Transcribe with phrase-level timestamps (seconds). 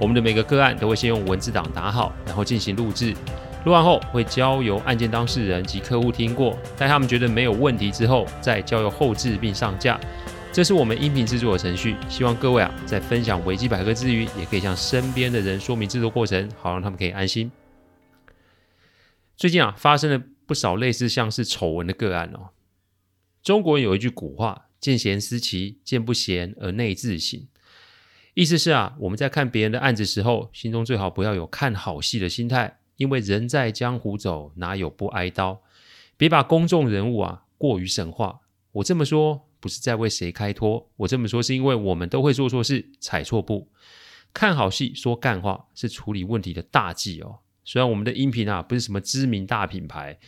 [0.00, 3.14] 我们的每个个案都会先用文字档打好，然后进行录制。
[3.64, 9.98] 录完后会交由案件当事人及客户听过，待他们觉得没有问题之后，再交由后制并上架。
[10.52, 11.96] 这是我们音频制作的程序。
[12.08, 17.50] 希望各位啊，在分享维基百科之余，也可以向身边的人说明制作过程，好让他们可以安心。
[19.36, 22.50] 最近啊，发生了不少类似像是丑闻的个案哦。
[23.42, 27.46] 中国人有一句古话：“见贤思齐，见不贤而内自省。”
[28.36, 35.62] 意思是啊，我们在看别人的案子时候，心中最好不要有看好戏的心态，因为人在江湖走，哪有不挨刀？
[36.18, 38.40] 别把公众人物啊过于神化。
[38.72, 43.70] 我这么说不是在为谁开脱，我这么说是因为我们都会做错事，踩错步。
[44.34, 47.38] 看好戏说干话是处理问题的大忌哦。
[47.64, 50.18] 虽然我们的音频啊不是什么知名大品牌，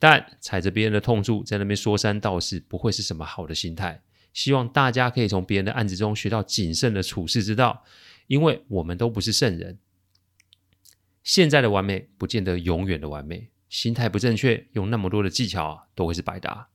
[0.00, 4.02] 但踩着别人的痛处在那边说三道四，不会是什么好的心态。
[4.32, 7.84] 希望大家可以从别人的案子中学到谨慎的处事之道，
[8.26, 9.78] 因为我们都不是圣人。
[11.22, 16.68] 现在的完美不见得永远的完美，心态不正确，用那么多的技巧啊，都会是白搭。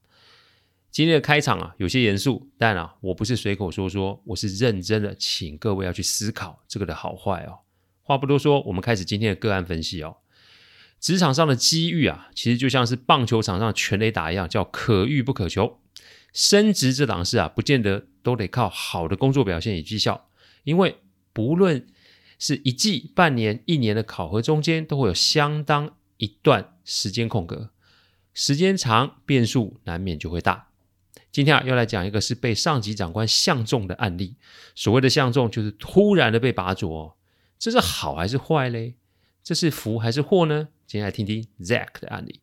[0.90, 7.58] 今天的开场啊，有些严肃，但啊，我不是随口说说，我是认真的，请各位要去思考这个的好坏哦。
[8.02, 10.16] 话不多说，我们开始今天的个案分析哦。
[10.98, 15.78] 职场上的机遇啊，其实就像是棒球场上全垒打一样，叫可遇不可求。
[16.32, 20.28] 升职这档事啊，不见得都得靠好的工作表现与绩效，
[20.64, 20.98] 因为
[21.32, 21.86] 不论
[22.38, 27.70] 是一季、半年、一年的考核中间，都会有相当一段时间空格，
[28.34, 30.68] 时间长，变数难免就会大。
[31.30, 34.36] 今天啊，要来讲一个是被上级长官相中的案例。
[34.74, 37.16] 所谓的相中，就是突然的被拔擢，
[37.58, 38.94] 这是好还是坏嘞？
[39.42, 40.68] 这是福还是祸呢？
[40.86, 42.40] 今天来听听 Zack 的案例。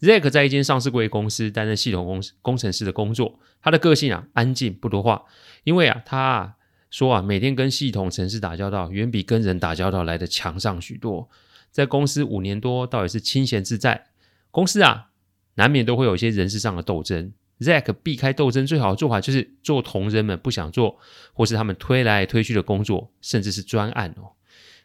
[0.00, 3.40] Zack 在一间上市贵公司担任系统工工程师的工作。
[3.60, 5.24] 他的个性啊，安静不多话，
[5.64, 6.54] 因为啊，他
[6.90, 11.28] 说啊，每天跟系统程式打交道，远比跟人打交道来的强上许多。
[11.72, 14.06] 在公司五年多，倒也是清闲自在。
[14.52, 15.08] 公司啊，
[15.54, 17.32] 难免都会有一些人事上的斗争。
[17.58, 21.00] Zack 避开斗争最好的做法，就是做同仁们不想做，
[21.32, 24.30] 或是他们推来推去的工作，甚至是专案哦。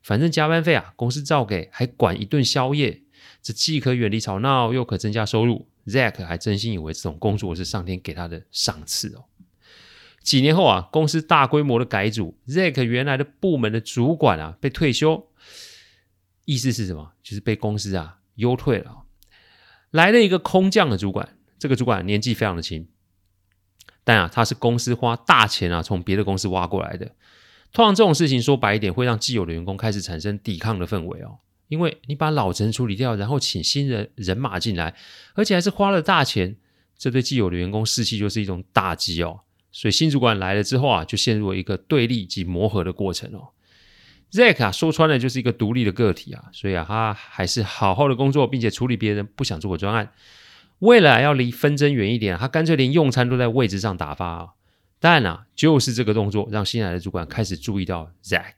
[0.01, 3.02] 反正加班费啊，公司照给，还管一顿宵夜。
[3.41, 5.67] 这既可远离吵闹，又可增加收入。
[5.85, 9.25] Zack 还真心以为这种工作是上天给他的赏赐哦。
[10.21, 15.27] 几年后啊，公司大规模的改组，Zack 原来的部门的主管啊被退休，
[16.45, 17.11] 意思是什么？
[17.21, 19.03] 就是被公司啊优退了。
[19.91, 22.87] 来了一个空降的主管，这个主管年纪非常的轻，
[24.05, 27.11] 但啊他是公司花大钱啊从别的公司挖过来的。
[27.73, 31.39] 通常这种事情说白一点，会让既有的员工开始产生抵抗的氛围哦。
[31.67, 34.95] 因为你把老陈处理掉，然后请新人人马进来，
[35.33, 36.55] 而且还是花了大钱，
[36.97, 39.41] 这对既有的员工士气就是一种打击哦。
[39.71, 43.49] 所以新主管来了之后啊，就陷入了一个对立及磨合的过程哦。
[44.31, 50.11] Zack 啊，说穿了就是一个独立的个体啊，所以啊，他还是好好的工作，并且处理别人不想做的专案。
[50.79, 54.49] 为了要离纷争远一点，他干脆连用餐都在位置上打发啊。
[54.99, 58.53] 但啊，就是这个动作让新来的主管开始注意到 Zack。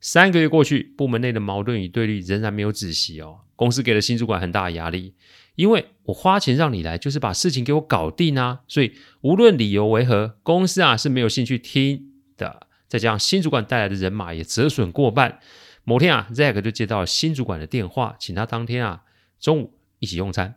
[0.00, 3.40] 三个月过去，部门内的矛盾与对立仍然没有止息哦。
[3.54, 5.14] 公司给了新主管很大的压力，
[5.56, 8.60] 因为我花钱让你来，就是把事情给我搞定啊。
[8.66, 12.66] 所以无论理由为何，公司啊是没有兴趣听的。
[12.88, 15.38] 再加上新主管带来的人马也折损过半。
[15.84, 19.02] 某天啊，Zack 就接到了新主管的电话，请他当天啊
[19.38, 20.56] 中午一起用餐。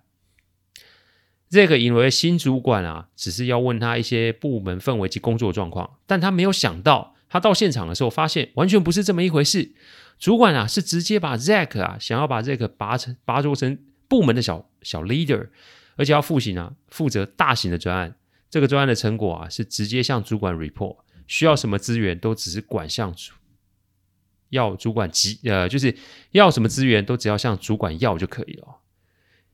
[1.52, 7.13] Zack 以为新主管啊只是要问他一些部门氛围及工作状况，但他没有想到。
[7.34, 9.74] 他到现场的时候，发现完全不是这么一回事。
[10.20, 15.50] 主管啊，是直接把 Zack 啊，想要把 Zack 拔成拔擢成部门的小小 leader，
[15.96, 18.16] 而且要负责啊，负责大型的专案。
[18.52, 23.34] 这个专案的成果啊，是直接向主管 report，需要什么资源都只是管向主，
[24.50, 25.98] 要主管急呃，就是
[26.34, 28.82] 要什么资源都只要向主管要就可以了。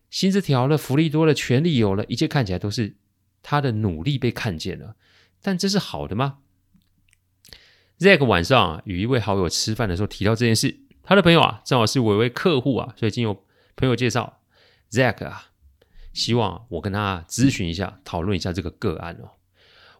[0.09, 2.97] 薪资调了，福利多了，权力有了，一切看起来都是
[3.41, 4.97] 他的努力被看见了。
[5.41, 6.39] 但这是好的吗
[7.99, 14.39] ？Zack 晚上啊，与一位好友吃饭的时候提到这件事，他的朋友啊，正好是我一位客户啊，所以经由朋友介绍
[14.91, 15.51] ，Zack 啊，
[16.13, 19.31] 希望我跟他咨询一下，讨论一下这个个案哦。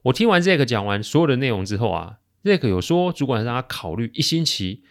[0.04, 4.84] 我听完 Zack 讲完所有的内容之后啊，Zack 有说主管让他考虑一星期，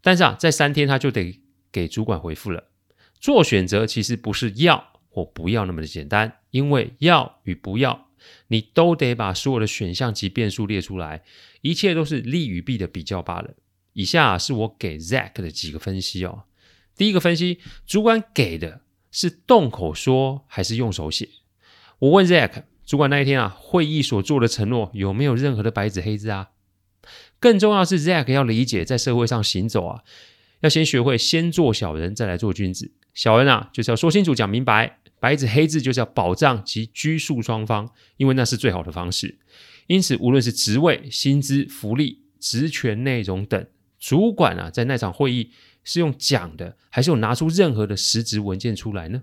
[0.00, 1.40] 但是啊，在三天他就得
[1.70, 2.64] 给主管回复了。
[3.20, 8.05] 做选择其实不是要或不要那么的简单，因为要与不要，
[8.48, 11.22] 你都得把所有的选项及变数列出来，
[11.60, 13.54] 一切都是利与弊的比较罢了。
[13.92, 16.44] 以下是我给 Zack 的几个分析哦。
[16.96, 18.80] 第一个分析，主管给的
[19.10, 21.28] 是动口说还是用手写？
[21.98, 26.50] 我问 Zack，主管那一天啊，会议所做的承诺有没有任何的白纸黑字啊？
[27.38, 30.02] 更重要是，Zack 要理解，在社会上行走啊，
[30.60, 32.92] 要先学会先做小人，再来做君子。
[33.14, 39.38] 小人啊，就是要说清楚、讲明白；白纸黑字就是要保障及拘束双方，因为那是最好的方式。
[39.86, 43.66] 因此，无论是职位、薪资、福利、职权内容等。
[43.98, 45.50] 主管啊，在那场会议
[45.82, 49.22] 是用讲的，还是有拿出任何的实质文件出来呢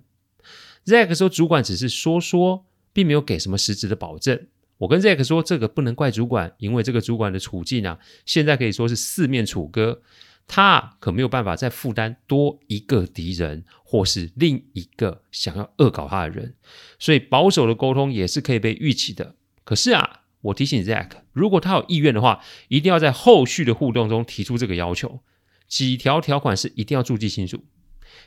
[0.86, 4.48] ？Zack 说，主管只是说说，并没有给什么实质的保证。
[4.80, 10.02] 我跟 Zack 说，这个不能怪主管，因为这个主管的处境啊，现在可以说是四面楚歌，
[10.48, 16.56] 他可没有办法再负担多一个敌人，或是另一个想要恶搞他的人，
[17.00, 19.36] 所以保守的沟通也是可以被预期的。
[19.64, 20.20] 可是啊。
[20.44, 25.22] 我提醒 Zack，如果他有意愿的话，一定要在后续的互动中提出这个要求。
[25.70, 27.64] 几条条款是一定要注记清楚：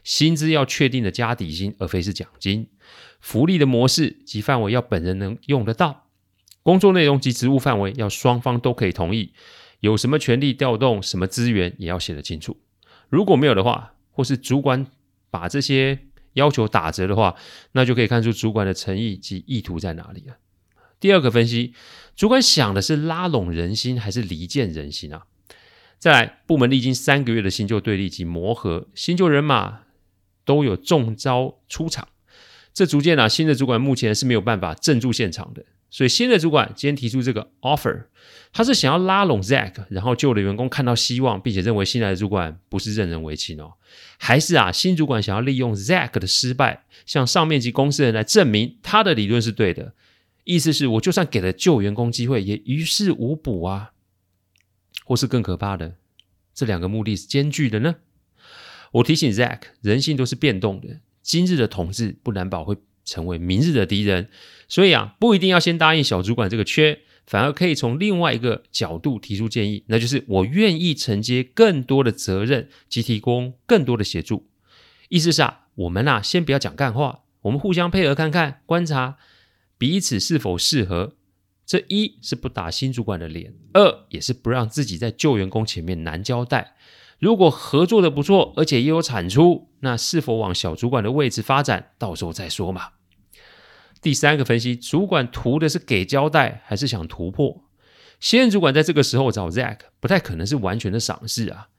[0.03, 2.69] 薪资要确定的加底薪，而非是奖金；
[3.21, 6.07] 福利的模式及范围要本人能用得到；
[6.63, 9.35] 工作内容及职务范围要双方都可以同意；
[9.81, 12.57] 有什么权力调动、什么资源也要写得清楚。
[13.09, 14.87] 如果没有的话，或是主管
[15.31, 15.99] 把这些
[16.33, 17.37] 要求打折的话，
[17.73, 20.37] 那就可以看出主管的诚意及意图在哪里了。
[20.99, 21.75] 第二个分析，
[22.17, 25.27] 主管想的是拉拢人心还是离间人心啊？
[25.99, 29.81] 再来，部门历经三个月的新旧对立及磨合，新旧人马
[30.45, 32.09] 都有中招出场，
[32.73, 35.65] 这逐渐啊，新的主管目前是没有办法镇住现场的。
[35.91, 38.05] 所以新的主管今天提出这个 offer，
[38.53, 43.75] 他是想要拉拢 Zack，然后旧的员工看到希望，并且认为新来的主管不是任人唯亲哦，
[44.19, 49.95] 还是啊，新主管想要利用 Zack 的失败，向上面及公司人来证明他的理论是对的。
[50.45, 53.93] 意思是，我就算给了旧员工机会，也于事无补啊。
[55.05, 55.95] 或是更可怕的，
[56.53, 57.95] 这两个目的是兼具的呢？
[58.91, 64.29] 我提醒 Zack，人性都是变动的，今日的统治不难保会成为明日的敌人，
[64.69, 74.49] 所以啊，不一定要先答应小主管这个缺，反而可以从另外一个角度提出建议，那就是我愿意承接更多的责任及提供更多的协助。
[75.09, 79.17] 意思是啊，我们啊，先不要讲干话，我们互相配合看看，观察。
[79.79, 81.13] 彼此是否适合？
[81.67, 86.77] 这一是不打新主管的脸，二也是不让自己在旧员工前面难交代。
[87.19, 92.93] 如果合作的不错，而且也有产出，那是否往小主管的位置发展，到时候再说嘛。
[94.07, 97.65] 第三个分析，主管图的是给交代，还是想突破？
[98.21, 101.71] 现任主管在这个时候找 Zack，不太可能是完全的赏识啊。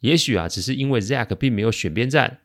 [0.00, 2.38] 也许啊，只是因为 Zack 并没有选边站，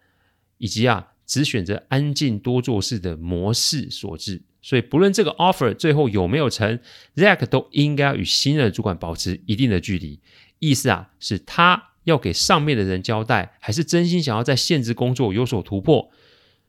[0.58, 4.42] 以及啊，只选择安静多做事的模式所致。
[4.62, 6.78] 所以，不论这个 offer 最后有没有成
[7.16, 10.20] ，Zack 都应该与新任主管保持一定的距离。
[10.60, 16.12] 意思啊，是他要给上面的人交代，还是真心想要在现职工作有所突破？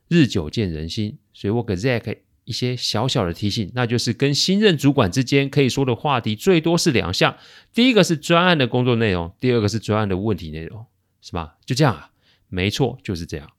[0.06, 7.36] 日久见人心，所以我给 Zack 一些小小的提醒，那就是跟新任主管之间可以说的话题最多是两项：
[7.72, 10.84] 第一个是专案的工作内容，第二个是专案的问题内容，
[11.20, 11.56] 是吧？
[11.64, 12.10] 就这样啊，
[12.48, 13.50] 没错，就是这样。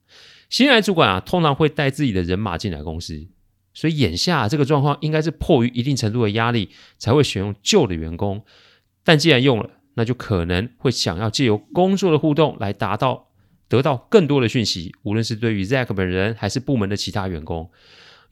[0.50, 3.28] 新来主管啊，通常会带自己的人马进来公司。
[3.74, 8.46] 所以眼下这个状况应该是迫于一定程度的压力才会选用旧的员工，
[9.04, 13.28] 但既然用了，那就可能会想要借由工作的互动来达到
[13.68, 17.70] 得到更多的讯息，无论是对于 Zack 本人还是部门的其他员工，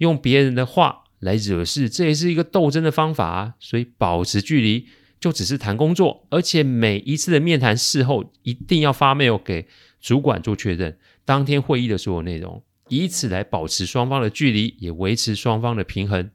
[0.03, 3.55] 用别人的话来惹事，这也是一个斗争的方法啊。
[3.59, 4.87] 所以保持距离
[5.19, 9.67] 就只是谈工作，而且每一次的面谈事后一定要发 mail 给
[9.99, 12.61] 主管做确认，当天会议的所有内容。
[12.89, 16.29] 以此来保持双方的距离，也维持双方的平衡。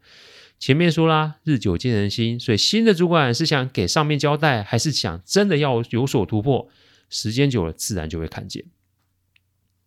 [0.59, 6.69] 前面说啦，日久见人心，所以新的主管是想给上面交代，还是想真的要有所突破？
[7.11, 8.65] 时间久了，自然就会看见。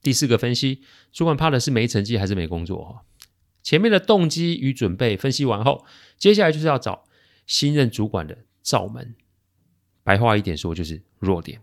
[0.01, 3.01] 第四个分析，主管怕的是没成绩还是没工作？
[3.63, 5.85] 前面的动机与准备分析完后，
[6.17, 7.05] 接下来就是要找
[7.45, 9.15] 新任主管的罩门。
[10.03, 11.61] 白话一点说，就是弱点。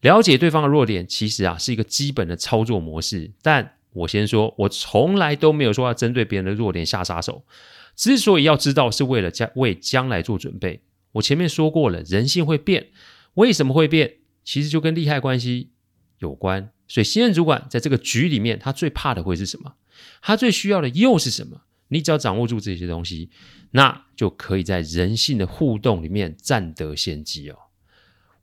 [0.00, 7.44] 了解对方的弱点，其实啊是一个基本的操作模式，但我先说，我从来都没有说要针对别人的弱点下杀手。
[7.94, 10.82] 之所以要知道，是为了将为将来做准备。
[11.12, 12.88] 我前面说过了，人性会变，
[13.34, 14.16] 为什么会变？
[14.44, 15.70] 其实就跟利害关系
[16.18, 16.70] 有关。
[16.86, 19.74] 所以新任主管在这个局里面，他最怕的会是什么？
[20.22, 21.62] 他最需要的又是什么？
[21.88, 23.30] 你只要掌握住这些东西，
[23.70, 27.56] 那就可以在人性的互动里面占得先机哦。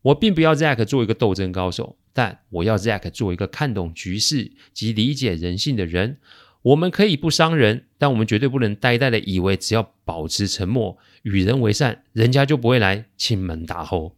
[0.02, 6.20] 我并不要 Zack 做一个斗争高手，但我要 Zack 做一个看懂局势及理解人性的人。
[6.62, 14.16] 我们可以不伤人，但我们绝对不能呆呆的以为只要保持沉默、与人为善，人家就不会来亲门打后。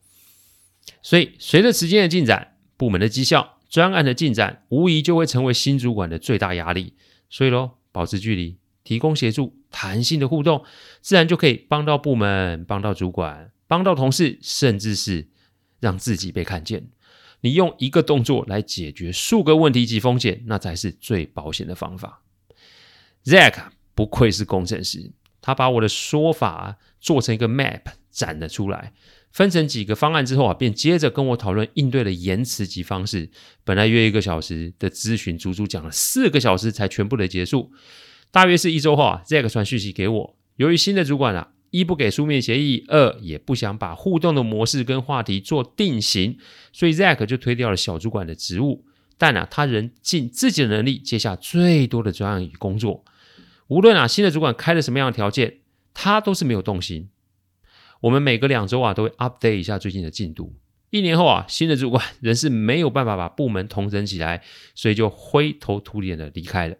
[1.01, 6.93] 所以，随着时间的进展，部门的绩效、专案的进展，无疑就会成为新主管的最大压力。
[7.35, 10.63] 所以喽，保持距离，提供协助，弹性的互动，
[11.01, 15.27] 自然就可以帮到部门、帮到主管、帮到同事，甚至是。
[15.81, 16.87] 让自己被看见，
[17.41, 22.23] 你用一个动作来解决数个问题及风险，那才是最保险的方法。
[23.25, 25.11] Zack 不愧是工程师，
[25.41, 28.93] 他把我的说法做成一个 map 展了出来，
[29.35, 33.29] 分成几个方案之后啊，便接着跟我讨论应对的言辞及方式。
[33.65, 37.73] 本来约一个小时的咨询，足足讲了四个小时才全部的结束。
[38.31, 41.49] 大约是一周后啊，Zack 传讯息给我，由于新的主管啊。
[41.71, 46.37] 一不给书面协议，二也不想把互动的模式跟话题做定型，
[46.71, 48.85] 所以 Zack 就推掉了小主管的职务。
[49.17, 53.03] 但啊，他仍尽自己的能力接下最多的专案与工作。
[53.67, 55.57] 无论啊新的主管开了什么样的条件，
[55.93, 57.09] 他都是没有动心。
[58.01, 60.55] 我们每隔两周啊都会 update 一下最近的进度。
[60.91, 66.77] 一年后啊，新的主管仍是没有办法把部门统整起来，所以就灰头土脸的离开了。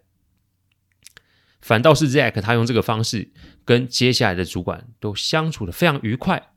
[1.60, 3.32] 反倒是 Zack，他用这个方式
[3.64, 6.50] 跟接下来的主管都相处的非常愉快。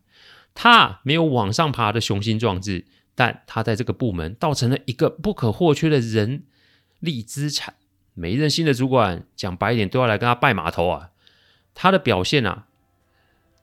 [0.53, 2.85] 他没有往上爬的雄心壮志，
[3.15, 6.43] 但他在这个部门倒成了一个不可或缺的人
[6.99, 7.73] 力资产。
[8.13, 11.09] 每一任新的主管，讲白一点，都要来跟他拜码头啊。
[11.73, 12.67] 他的表现啊，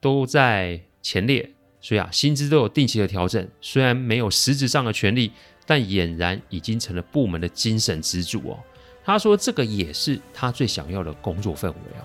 [0.00, 1.50] 都在前列，
[1.80, 3.48] 所以啊，薪资都有定期的调整。
[3.60, 5.32] 虽然没有实质上的权利，
[5.64, 8.58] 但俨然已经成了部门的精神支柱哦。
[9.04, 12.02] 他说：“这个也是他最想要的工作氛围啊。”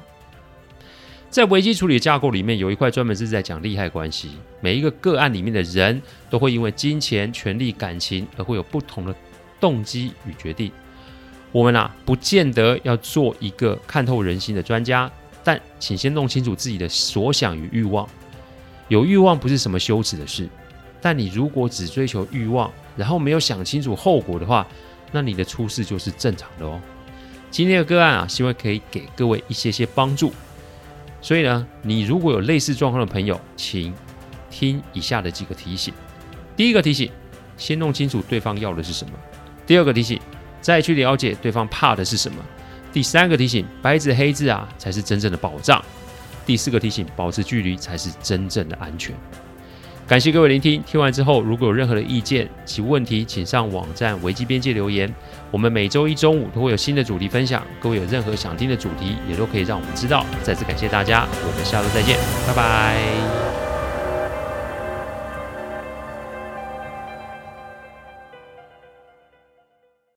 [1.32, 4.32] 在危机处理架构里面，有一块专门是在讲利害关系。
[4.60, 9.16] 每一个个案里面的人都会因为金钱、权力、感情而会有不同的
[9.60, 10.72] 动机与决定。
[11.54, 15.12] 我们啊，不见得要做一个看透人心的专家，
[15.44, 18.08] 但请先弄清楚自己的所想与欲望。
[18.88, 20.50] 有欲望不是什么羞耻的事，
[21.02, 24.68] 但你如果只追求欲望，然后没有想清楚后果的话，
[25.12, 26.80] 那你的出事就是正常的哦。
[27.50, 30.34] 今天的个案啊，希望可以给各位一些些帮助。
[31.22, 33.94] 所以呢，你如果有类似状况的朋友，请
[34.50, 35.94] 听以下的几个提醒。
[36.56, 37.10] 第一个提醒，
[37.58, 39.14] 先弄清楚对方要的是什么。
[39.66, 40.20] 第二个提醒，
[40.60, 42.44] 再去了解对方怕的是什么。
[42.94, 45.84] 第三个提醒，白纸黑字啊，才是真正的保障。
[46.46, 49.16] 第四个提醒，保持距离才是真正的安全。
[50.08, 55.14] 感谢各位聆听，听完之后如果有任何的意见及问题，请上网站危机边界留言。
[55.52, 60.26] 我们每周一中午都会有新的主题分享，各位有任何想听的主题，也都可以让我们知道。
[60.44, 63.51] 再次感谢大家，我们下周再见，拜拜。